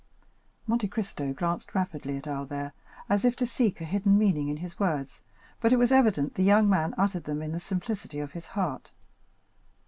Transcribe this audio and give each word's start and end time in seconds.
20261m 0.63 0.67
Monte 0.67 0.87
Cristo 0.87 1.33
glanced 1.33 1.75
rapidly 1.75 2.17
at 2.17 2.25
Albert, 2.25 2.73
as 3.07 3.23
if 3.23 3.35
to 3.35 3.45
seek 3.45 3.79
a 3.79 3.85
hidden 3.85 4.17
meaning 4.17 4.47
in 4.49 4.57
his 4.57 4.79
words, 4.79 5.21
but 5.59 5.71
it 5.71 5.77
was 5.77 5.91
evident 5.91 6.33
the 6.33 6.41
young 6.43 6.67
man 6.67 6.95
uttered 6.97 7.25
them 7.25 7.39
in 7.43 7.51
the 7.51 7.59
simplicity 7.59 8.17
of 8.17 8.31
his 8.31 8.47
heart. 8.57 8.93